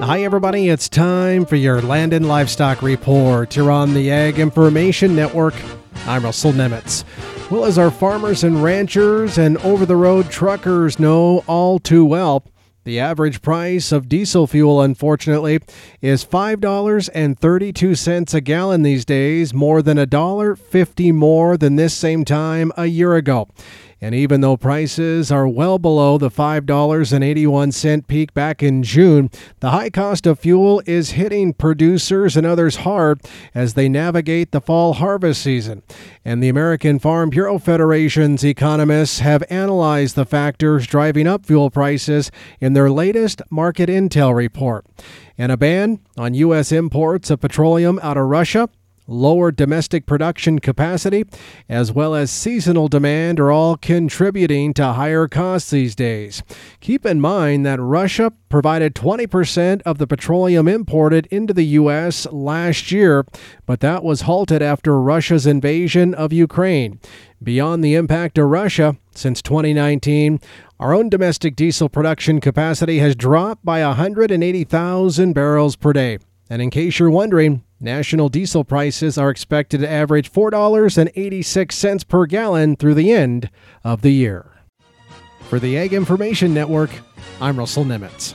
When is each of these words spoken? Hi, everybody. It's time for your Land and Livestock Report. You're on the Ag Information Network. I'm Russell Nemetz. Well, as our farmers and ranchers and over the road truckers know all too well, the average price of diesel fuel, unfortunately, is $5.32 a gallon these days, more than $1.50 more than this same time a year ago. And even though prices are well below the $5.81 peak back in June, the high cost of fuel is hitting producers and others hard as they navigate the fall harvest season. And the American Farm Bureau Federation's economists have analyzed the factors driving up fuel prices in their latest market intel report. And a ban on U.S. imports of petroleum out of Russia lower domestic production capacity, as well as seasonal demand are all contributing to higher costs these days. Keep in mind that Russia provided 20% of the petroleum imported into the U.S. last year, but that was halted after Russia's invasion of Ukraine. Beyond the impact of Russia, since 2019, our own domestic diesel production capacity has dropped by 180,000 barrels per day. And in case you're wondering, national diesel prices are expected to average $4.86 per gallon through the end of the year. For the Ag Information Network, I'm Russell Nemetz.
Hi, 0.00 0.24
everybody. 0.24 0.68
It's 0.68 0.90
time 0.90 1.46
for 1.46 1.56
your 1.56 1.80
Land 1.80 2.12
and 2.12 2.28
Livestock 2.28 2.82
Report. 2.82 3.56
You're 3.56 3.70
on 3.70 3.94
the 3.94 4.10
Ag 4.10 4.38
Information 4.38 5.16
Network. 5.16 5.54
I'm 6.04 6.22
Russell 6.22 6.52
Nemetz. 6.52 7.02
Well, 7.50 7.64
as 7.64 7.78
our 7.78 7.90
farmers 7.90 8.44
and 8.44 8.62
ranchers 8.62 9.38
and 9.38 9.56
over 9.58 9.86
the 9.86 9.96
road 9.96 10.30
truckers 10.30 10.98
know 10.98 11.42
all 11.46 11.78
too 11.78 12.04
well, 12.04 12.44
the 12.84 13.00
average 13.00 13.40
price 13.40 13.90
of 13.90 14.06
diesel 14.06 14.46
fuel, 14.46 14.82
unfortunately, 14.82 15.60
is 16.02 16.26
$5.32 16.26 18.34
a 18.34 18.40
gallon 18.42 18.82
these 18.82 19.06
days, 19.06 19.54
more 19.54 19.80
than 19.80 19.96
$1.50 19.96 21.14
more 21.14 21.56
than 21.56 21.76
this 21.76 21.94
same 21.94 22.26
time 22.26 22.70
a 22.76 22.84
year 22.84 23.16
ago. 23.16 23.48
And 24.00 24.14
even 24.14 24.42
though 24.42 24.58
prices 24.58 25.32
are 25.32 25.48
well 25.48 25.78
below 25.78 26.18
the 26.18 26.30
$5.81 26.30 28.06
peak 28.06 28.34
back 28.34 28.62
in 28.62 28.82
June, 28.82 29.30
the 29.60 29.70
high 29.70 29.88
cost 29.88 30.26
of 30.26 30.38
fuel 30.38 30.82
is 30.84 31.12
hitting 31.12 31.54
producers 31.54 32.36
and 32.36 32.46
others 32.46 32.76
hard 32.76 33.20
as 33.54 33.72
they 33.72 33.88
navigate 33.88 34.52
the 34.52 34.60
fall 34.60 34.94
harvest 34.94 35.40
season. 35.40 35.82
And 36.24 36.42
the 36.42 36.50
American 36.50 36.98
Farm 36.98 37.30
Bureau 37.30 37.58
Federation's 37.58 38.44
economists 38.44 39.20
have 39.20 39.42
analyzed 39.48 40.14
the 40.14 40.26
factors 40.26 40.86
driving 40.86 41.26
up 41.26 41.46
fuel 41.46 41.70
prices 41.70 42.30
in 42.60 42.74
their 42.74 42.90
latest 42.90 43.40
market 43.50 43.88
intel 43.88 44.34
report. 44.34 44.84
And 45.38 45.50
a 45.50 45.56
ban 45.56 46.00
on 46.18 46.34
U.S. 46.34 46.70
imports 46.70 47.30
of 47.30 47.40
petroleum 47.40 47.98
out 48.02 48.16
of 48.16 48.26
Russia 48.26 48.68
lower 49.06 49.50
domestic 49.50 50.06
production 50.06 50.58
capacity, 50.58 51.24
as 51.68 51.92
well 51.92 52.14
as 52.14 52.30
seasonal 52.30 52.88
demand 52.88 53.38
are 53.40 53.50
all 53.50 53.76
contributing 53.76 54.74
to 54.74 54.92
higher 54.92 55.28
costs 55.28 55.70
these 55.70 55.94
days. 55.94 56.42
Keep 56.80 57.06
in 57.06 57.20
mind 57.20 57.64
that 57.66 57.80
Russia 57.80 58.32
provided 58.48 58.94
20% 58.94 59.82
of 59.82 59.98
the 59.98 60.06
petroleum 60.06 60.68
imported 60.68 61.26
into 61.26 61.52
the 61.52 61.64
U.S. 61.64 62.26
last 62.32 62.90
year, 62.90 63.24
but 63.66 63.80
that 63.80 64.02
was 64.02 64.22
halted 64.22 64.62
after 64.62 65.00
Russia's 65.00 65.46
invasion 65.46 66.14
of 66.14 66.32
Ukraine. 66.32 67.00
Beyond 67.42 67.84
the 67.84 67.94
impact 67.94 68.38
of 68.38 68.48
Russia, 68.48 68.96
since 69.14 69.42
2019, 69.42 70.40
our 70.80 70.94
own 70.94 71.08
domestic 71.08 71.56
diesel 71.56 71.88
production 71.88 72.40
capacity 72.40 72.98
has 72.98 73.14
dropped 73.16 73.64
by 73.64 73.82
180,000 73.82 75.32
barrels 75.32 75.76
per 75.76 75.92
day. 75.92 76.18
And 76.48 76.62
in 76.62 76.70
case 76.70 76.98
you're 76.98 77.10
wondering, 77.10 77.62
national 77.80 78.28
diesel 78.28 78.64
prices 78.64 79.18
are 79.18 79.30
expected 79.30 79.80
to 79.80 79.90
average 79.90 80.32
$4.86 80.32 82.08
per 82.08 82.26
gallon 82.26 82.76
through 82.76 82.94
the 82.94 83.12
end 83.12 83.50
of 83.84 84.02
the 84.02 84.12
year. 84.12 84.52
For 85.48 85.58
the 85.60 85.78
Ag 85.78 85.92
Information 85.92 86.52
Network, 86.52 86.90
I'm 87.40 87.58
Russell 87.58 87.84
Nemetz. 87.84 88.34